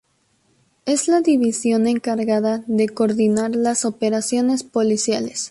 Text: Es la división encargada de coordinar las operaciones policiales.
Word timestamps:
Es 0.87 1.07
la 1.07 1.21
división 1.21 1.85
encargada 1.85 2.63
de 2.65 2.89
coordinar 2.89 3.55
las 3.55 3.85
operaciones 3.85 4.63
policiales. 4.63 5.39